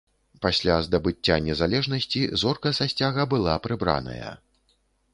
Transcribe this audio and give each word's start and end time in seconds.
Пасля 0.45 0.77
здабыцця 0.87 1.35
незалежнасці 1.49 2.21
зорка 2.45 2.75
са 2.81 2.91
сцяга 2.95 3.31
была 3.35 3.55
прыбраная. 3.67 4.37